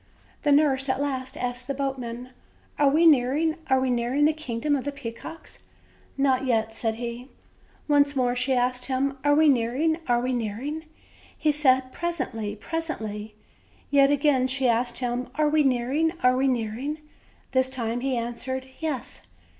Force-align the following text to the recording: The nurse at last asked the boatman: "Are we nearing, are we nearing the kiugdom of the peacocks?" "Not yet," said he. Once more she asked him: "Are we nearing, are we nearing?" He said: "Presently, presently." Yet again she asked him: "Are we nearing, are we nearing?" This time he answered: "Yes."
The 0.41 0.51
nurse 0.51 0.89
at 0.89 0.99
last 0.99 1.37
asked 1.37 1.67
the 1.67 1.75
boatman: 1.75 2.31
"Are 2.79 2.89
we 2.89 3.05
nearing, 3.05 3.57
are 3.69 3.79
we 3.79 3.91
nearing 3.91 4.25
the 4.25 4.33
kiugdom 4.33 4.75
of 4.75 4.83
the 4.83 4.91
peacocks?" 4.91 5.65
"Not 6.17 6.43
yet," 6.47 6.73
said 6.73 6.95
he. 6.95 7.29
Once 7.87 8.15
more 8.15 8.35
she 8.35 8.53
asked 8.53 8.85
him: 8.85 9.19
"Are 9.23 9.35
we 9.35 9.47
nearing, 9.47 9.99
are 10.07 10.19
we 10.19 10.33
nearing?" 10.33 10.85
He 11.37 11.51
said: 11.51 11.91
"Presently, 11.93 12.55
presently." 12.55 13.35
Yet 13.91 14.09
again 14.09 14.47
she 14.47 14.67
asked 14.67 14.97
him: 14.97 15.29
"Are 15.35 15.47
we 15.49 15.61
nearing, 15.61 16.13
are 16.23 16.35
we 16.35 16.47
nearing?" 16.47 16.97
This 17.51 17.69
time 17.69 17.99
he 17.99 18.17
answered: 18.17 18.65
"Yes." 18.79 19.21